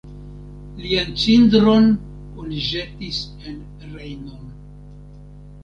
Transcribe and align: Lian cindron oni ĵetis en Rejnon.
Lian 0.85 1.11
cindron 1.23 1.85
oni 2.45 2.63
ĵetis 2.71 3.21
en 3.53 3.63
Rejnon. 3.93 4.51